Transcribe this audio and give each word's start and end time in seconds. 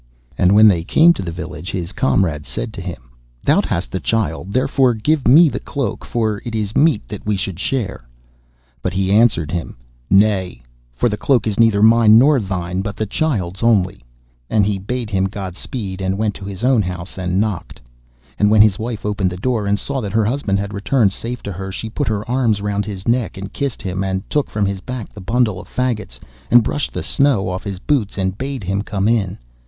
And 0.35 0.53
when 0.55 0.67
they 0.67 0.83
came 0.83 1.13
to 1.13 1.21
the 1.21 1.31
village, 1.31 1.69
his 1.69 1.91
comrade 1.91 2.47
said 2.47 2.73
to 2.73 2.81
him, 2.81 3.11
'Thou 3.43 3.61
hast 3.61 3.91
the 3.91 3.99
child, 3.99 4.51
therefore 4.51 4.95
give 4.95 5.27
me 5.27 5.47
the 5.47 5.59
cloak, 5.59 6.03
for 6.05 6.41
it 6.43 6.55
is 6.55 6.75
meet 6.75 7.07
that 7.07 7.23
we 7.23 7.37
should 7.37 7.59
share.' 7.59 8.07
But 8.81 8.93
he 8.93 9.11
answered 9.11 9.51
him: 9.51 9.77
'Nay, 10.09 10.63
for 10.95 11.07
the 11.07 11.17
cloak 11.21 11.45
is 11.45 11.59
neither 11.59 11.83
mine 11.83 12.17
nor 12.17 12.39
thine, 12.39 12.81
but 12.81 12.95
the 12.95 13.05
child's 13.05 13.61
only,' 13.61 14.03
and 14.49 14.65
he 14.65 14.79
bade 14.79 15.11
him 15.11 15.25
Godspeed, 15.25 16.01
and 16.01 16.17
went 16.17 16.33
to 16.33 16.45
his 16.45 16.63
own 16.63 16.81
house 16.81 17.19
and 17.19 17.39
knocked. 17.39 17.79
And 18.39 18.49
when 18.49 18.63
his 18.63 18.79
wife 18.79 19.05
opened 19.05 19.29
the 19.29 19.37
door 19.37 19.67
and 19.67 19.77
saw 19.77 20.01
that 20.01 20.13
her 20.13 20.25
husband 20.25 20.57
had 20.57 20.73
returned 20.73 21.11
safe 21.11 21.43
to 21.43 21.51
her, 21.51 21.71
she 21.71 21.91
put 21.91 22.07
her 22.07 22.27
arms 22.27 22.59
round 22.59 22.85
his 22.85 23.07
neck 23.07 23.37
and 23.37 23.53
kissed 23.53 23.83
him, 23.83 24.03
and 24.03 24.27
took 24.31 24.49
from 24.49 24.65
his 24.65 24.81
back 24.81 25.09
the 25.09 25.21
bundle 25.21 25.59
of 25.61 25.67
faggots, 25.67 26.19
and 26.49 26.63
brushed 26.63 26.91
the 26.91 27.03
snow 27.03 27.49
off 27.49 27.63
his 27.65 27.77
boots, 27.77 28.17
and 28.17 28.39
bade 28.39 28.63
him 28.63 28.81
come 28.81 29.07
in. 29.07 29.37